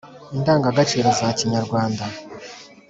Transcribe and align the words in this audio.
indangagaciro 0.35 1.07
za 1.19 1.27
Kinyarwanda 1.37 2.05